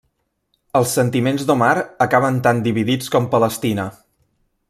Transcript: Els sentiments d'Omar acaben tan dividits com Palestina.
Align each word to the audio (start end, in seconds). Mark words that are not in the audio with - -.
Els 0.79 0.93
sentiments 0.99 1.43
d'Omar 1.49 1.75
acaben 2.07 2.41
tan 2.49 2.63
dividits 2.69 3.13
com 3.17 3.31
Palestina. 3.35 3.89